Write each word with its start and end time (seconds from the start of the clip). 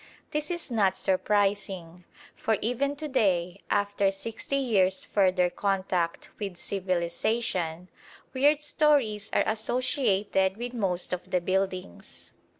This 0.31 0.49
is 0.49 0.71
not 0.71 0.97
surprising, 0.97 2.05
for 2.35 2.57
even 2.59 2.95
to 2.95 3.07
day, 3.07 3.61
after 3.69 4.09
sixty 4.09 4.55
years' 4.55 5.03
further 5.03 5.47
contact 5.51 6.31
with 6.39 6.57
civilisation, 6.57 7.87
weird 8.33 8.63
stories 8.63 9.29
are 9.31 9.43
associated 9.45 10.57
with 10.57 10.73
most 10.73 11.13
of 11.13 11.29
the 11.29 11.39
buildings. 11.39 12.31